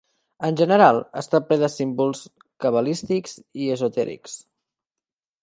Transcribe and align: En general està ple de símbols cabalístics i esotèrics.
En 0.47 0.55
general 0.61 1.01
està 1.21 1.41
ple 1.49 1.57
de 1.63 1.69
símbols 1.73 2.23
cabalístics 2.65 3.37
i 3.67 3.71
esotèrics. 3.77 4.41